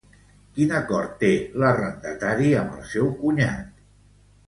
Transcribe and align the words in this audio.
Quin 0.55 0.73
acord 0.77 1.13
té 1.25 1.29
l'arrendatari 1.65 2.51
amb 2.65 2.75
el 2.81 2.91
seu 2.97 3.15
cunyat? 3.25 3.73